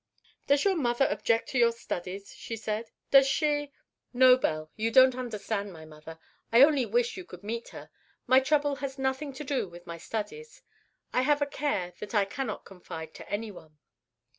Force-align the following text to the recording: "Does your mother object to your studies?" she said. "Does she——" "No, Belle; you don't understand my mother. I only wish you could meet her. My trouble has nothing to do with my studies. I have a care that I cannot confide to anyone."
"Does 0.47 0.63
your 0.63 0.75
mother 0.75 1.05
object 1.11 1.49
to 1.49 1.59
your 1.59 1.71
studies?" 1.71 2.33
she 2.33 2.57
said. 2.57 2.89
"Does 3.11 3.27
she——" 3.27 3.71
"No, 4.13 4.35
Belle; 4.35 4.71
you 4.75 4.89
don't 4.89 5.13
understand 5.13 5.71
my 5.71 5.85
mother. 5.85 6.17
I 6.51 6.63
only 6.63 6.87
wish 6.87 7.17
you 7.17 7.23
could 7.23 7.43
meet 7.43 7.67
her. 7.69 7.91
My 8.25 8.39
trouble 8.39 8.77
has 8.77 8.97
nothing 8.97 9.31
to 9.33 9.43
do 9.43 9.69
with 9.69 9.85
my 9.85 9.99
studies. 9.99 10.63
I 11.13 11.21
have 11.21 11.43
a 11.43 11.45
care 11.45 11.93
that 11.99 12.15
I 12.15 12.25
cannot 12.25 12.65
confide 12.65 13.13
to 13.13 13.29
anyone." 13.29 13.77